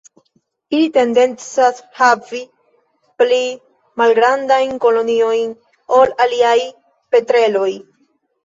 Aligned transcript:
Ili 0.75 0.85
tendencas 0.93 1.81
havi 1.99 2.39
pli 3.19 3.39
malgrandajn 4.03 4.73
koloniojn 4.87 5.55
ol 6.01 6.17
aliaj 6.27 6.59
petreloj. 7.15 7.71